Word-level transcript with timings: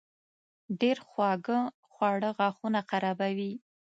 ډېر 0.79 0.97
خواږه 1.07 1.59
خواړه 1.91 2.29
غاښونه 2.37 2.79
خرابوي. 2.89 3.53